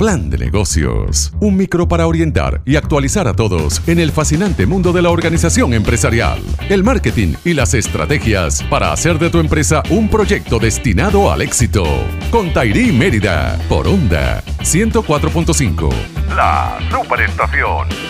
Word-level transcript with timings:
Plan 0.00 0.30
de 0.30 0.38
negocios. 0.38 1.30
Un 1.40 1.58
micro 1.58 1.86
para 1.86 2.06
orientar 2.06 2.62
y 2.64 2.76
actualizar 2.76 3.28
a 3.28 3.34
todos 3.34 3.86
en 3.86 3.98
el 3.98 4.12
fascinante 4.12 4.64
mundo 4.64 4.94
de 4.94 5.02
la 5.02 5.10
organización 5.10 5.74
empresarial, 5.74 6.40
el 6.70 6.82
marketing 6.82 7.34
y 7.44 7.52
las 7.52 7.74
estrategias 7.74 8.62
para 8.70 8.94
hacer 8.94 9.18
de 9.18 9.28
tu 9.28 9.40
empresa 9.40 9.82
un 9.90 10.08
proyecto 10.08 10.58
destinado 10.58 11.30
al 11.30 11.42
éxito. 11.42 11.84
Con 12.30 12.50
Tairi 12.50 12.92
Mérida, 12.92 13.58
por 13.68 13.86
Onda 13.86 14.42
104.5. 14.60 15.90
La 16.34 16.78
Superestación. 16.90 18.09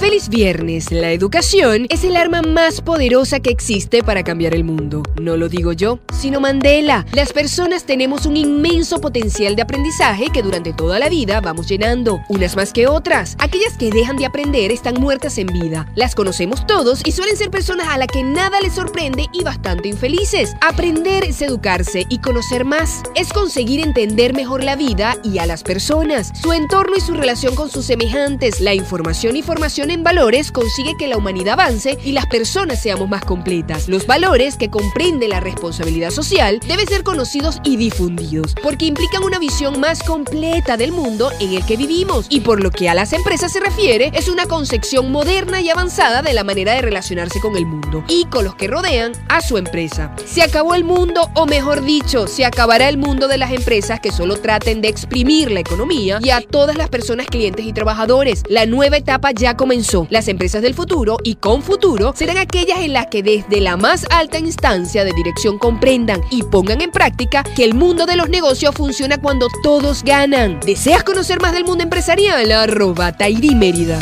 Feliz 0.00 0.28
viernes. 0.28 0.92
La 0.92 1.10
educación 1.10 1.86
es 1.88 2.04
el 2.04 2.16
arma 2.16 2.40
más 2.40 2.80
poderosa 2.80 3.40
que 3.40 3.50
existe 3.50 4.04
para 4.04 4.22
cambiar 4.22 4.54
el 4.54 4.62
mundo. 4.62 5.02
No 5.20 5.36
lo 5.36 5.48
digo 5.48 5.72
yo, 5.72 5.98
sino 6.16 6.38
Mandela. 6.38 7.04
Las 7.12 7.32
personas 7.32 7.82
tenemos 7.82 8.24
un 8.24 8.36
inmenso 8.36 9.00
potencial 9.00 9.56
de 9.56 9.62
aprendizaje 9.62 10.30
que 10.32 10.44
durante 10.44 10.72
toda 10.72 11.00
la 11.00 11.08
vida 11.08 11.40
vamos 11.40 11.66
llenando, 11.66 12.20
unas 12.28 12.54
más 12.54 12.72
que 12.72 12.86
otras. 12.86 13.34
Aquellas 13.40 13.76
que 13.76 13.90
dejan 13.90 14.16
de 14.16 14.26
aprender 14.26 14.70
están 14.70 15.00
muertas 15.00 15.36
en 15.36 15.48
vida. 15.48 15.90
Las 15.96 16.14
conocemos 16.14 16.64
todos 16.64 17.02
y 17.04 17.10
suelen 17.10 17.36
ser 17.36 17.50
personas 17.50 17.88
a 17.88 17.98
las 17.98 18.06
que 18.06 18.22
nada 18.22 18.60
les 18.60 18.74
sorprende 18.74 19.26
y 19.32 19.42
bastante 19.42 19.88
infelices. 19.88 20.54
Aprender 20.60 21.24
es 21.24 21.42
educarse 21.42 22.06
y 22.08 22.20
conocer 22.20 22.64
más. 22.64 23.02
Es 23.16 23.32
conseguir 23.32 23.80
entender 23.80 24.32
mejor 24.32 24.62
la 24.62 24.76
vida 24.76 25.16
y 25.24 25.38
a 25.38 25.46
las 25.46 25.64
personas, 25.64 26.30
su 26.40 26.52
entorno 26.52 26.96
y 26.96 27.00
su 27.00 27.14
relación 27.14 27.56
con 27.56 27.68
sus 27.68 27.84
semejantes. 27.84 28.60
La 28.60 28.74
información 28.74 29.34
y 29.34 29.42
formación 29.42 29.87
en 29.90 30.02
valores 30.02 30.52
consigue 30.52 30.96
que 30.98 31.08
la 31.08 31.16
humanidad 31.16 31.54
avance 31.54 31.98
y 32.04 32.12
las 32.12 32.26
personas 32.26 32.82
seamos 32.82 33.08
más 33.08 33.24
completas. 33.24 33.88
Los 33.88 34.06
valores 34.06 34.56
que 34.56 34.70
comprenden 34.70 35.30
la 35.30 35.40
responsabilidad 35.40 36.10
social 36.10 36.60
deben 36.66 36.86
ser 36.86 37.04
conocidos 37.04 37.60
y 37.64 37.76
difundidos, 37.76 38.54
porque 38.62 38.86
implican 38.86 39.24
una 39.24 39.38
visión 39.38 39.80
más 39.80 40.02
completa 40.02 40.76
del 40.76 40.92
mundo 40.92 41.30
en 41.40 41.54
el 41.54 41.64
que 41.64 41.76
vivimos 41.76 42.26
y 42.28 42.40
por 42.40 42.62
lo 42.62 42.70
que 42.70 42.88
a 42.88 42.94
las 42.94 43.12
empresas 43.12 43.52
se 43.52 43.60
refiere, 43.60 44.10
es 44.14 44.28
una 44.28 44.46
concepción 44.46 45.10
moderna 45.10 45.60
y 45.60 45.70
avanzada 45.70 46.22
de 46.22 46.32
la 46.32 46.44
manera 46.44 46.74
de 46.74 46.82
relacionarse 46.82 47.40
con 47.40 47.56
el 47.56 47.66
mundo 47.66 48.04
y 48.08 48.24
con 48.26 48.44
los 48.44 48.54
que 48.54 48.68
rodean 48.68 49.12
a 49.28 49.40
su 49.40 49.56
empresa. 49.56 50.14
Se 50.26 50.42
acabó 50.42 50.74
el 50.74 50.84
mundo, 50.84 51.30
o 51.34 51.46
mejor 51.46 51.82
dicho, 51.82 52.26
se 52.26 52.44
acabará 52.44 52.88
el 52.88 52.98
mundo 52.98 53.28
de 53.28 53.38
las 53.38 53.52
empresas 53.52 54.00
que 54.00 54.12
solo 54.12 54.40
traten 54.40 54.80
de 54.80 54.88
exprimir 54.88 55.50
la 55.50 55.60
economía 55.60 56.18
y 56.22 56.30
a 56.30 56.40
todas 56.40 56.76
las 56.76 56.88
personas 56.88 57.26
clientes 57.26 57.64
y 57.64 57.72
trabajadores. 57.72 58.42
La 58.48 58.66
nueva 58.66 58.96
etapa 58.96 59.32
ya 59.32 59.56
comenzó 59.56 59.77
las 60.10 60.26
empresas 60.26 60.60
del 60.60 60.74
futuro 60.74 61.18
y 61.22 61.36
con 61.36 61.62
futuro 61.62 62.12
serán 62.16 62.36
aquellas 62.36 62.80
en 62.80 62.92
las 62.92 63.06
que 63.06 63.22
desde 63.22 63.60
la 63.60 63.76
más 63.76 64.04
alta 64.10 64.38
instancia 64.38 65.04
de 65.04 65.12
dirección 65.12 65.56
comprendan 65.58 66.20
y 66.30 66.42
pongan 66.42 66.80
en 66.80 66.90
práctica 66.90 67.44
que 67.44 67.64
el 67.64 67.74
mundo 67.74 68.04
de 68.04 68.16
los 68.16 68.28
negocios 68.28 68.74
funciona 68.74 69.18
cuando 69.18 69.46
todos 69.62 70.02
ganan. 70.02 70.58
¿Deseas 70.66 71.04
conocer 71.04 71.40
más 71.40 71.52
del 71.52 71.64
mundo 71.64 71.84
empresarial? 71.84 72.50
Arroba 72.50 73.12
Tairi 73.12 73.54
Mérida. 73.54 73.98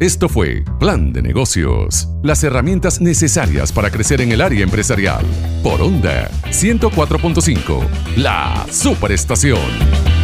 Esto 0.00 0.28
fue 0.28 0.64
Plan 0.80 1.12
de 1.12 1.22
Negocios. 1.22 2.08
Las 2.22 2.42
herramientas 2.42 3.00
necesarias 3.00 3.70
para 3.70 3.90
crecer 3.90 4.20
en 4.22 4.32
el 4.32 4.40
área 4.40 4.64
empresarial. 4.64 5.24
Por 5.62 5.80
Onda 5.80 6.30
104.5. 6.46 7.86
La 8.16 8.66
Superestación. 8.70 10.19